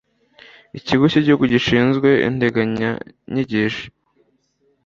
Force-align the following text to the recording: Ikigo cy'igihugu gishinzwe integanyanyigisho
Ikigo 0.77 1.03
cy'igihugu 1.11 1.45
gishinzwe 1.53 2.09
integanyanyigisho 2.27 3.85